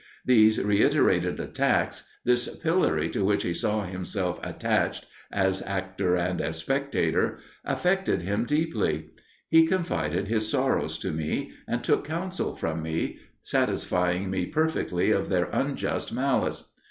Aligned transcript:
These 0.25 0.59
reiterated 0.59 1.39
attacks 1.39 2.05
this 2.25 2.55
pillory 2.57 3.07
to 3.11 3.23
which 3.23 3.43
he 3.43 3.53
saw 3.53 3.85
himself 3.85 4.39
attached, 4.41 5.05
as 5.31 5.61
actor 5.61 6.15
and 6.15 6.41
as 6.41 6.55
spectator 6.57 7.37
affected 7.65 8.23
him 8.23 8.45
deeply. 8.45 9.11
He 9.47 9.67
confided 9.67 10.27
his 10.27 10.49
sorrows 10.49 10.97
to 10.97 11.11
me, 11.11 11.51
and 11.67 11.83
took 11.83 12.03
counsel 12.03 12.55
from 12.55 12.81
me, 12.81 13.19
satisfying 13.43 14.31
me 14.31 14.47
perfectly 14.47 15.11
of 15.11 15.29
their 15.29 15.49
unjust 15.53 16.11
malice. 16.11 16.73